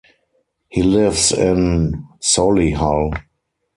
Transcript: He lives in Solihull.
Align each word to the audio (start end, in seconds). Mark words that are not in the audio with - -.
He 0.67 0.81
lives 0.81 1.31
in 1.31 2.07
Solihull. 2.19 3.13